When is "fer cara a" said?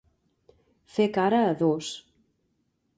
0.95-1.55